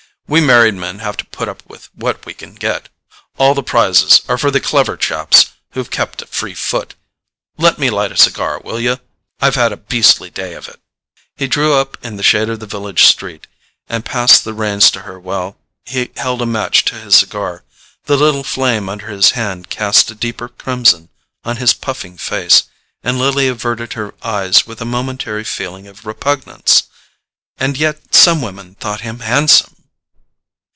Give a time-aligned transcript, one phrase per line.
[0.27, 2.87] We married men have to put up with what we can get:
[3.37, 6.95] all the prizes are for the clever chaps who've kept a free foot.
[7.57, 9.01] Let me light a cigar, will you?
[9.41, 10.79] I've had a beastly day of it."
[11.35, 13.45] He drew up in the shade of the village street,
[13.89, 17.65] and passed the reins to her while he held a match to his cigar.
[18.05, 21.09] The little flame under his hand cast a deeper crimson
[21.43, 22.63] on his puffing face,
[23.03, 26.83] and Lily averted her eyes with a momentary feeling of repugnance.
[27.57, 29.75] And yet some women thought him handsome!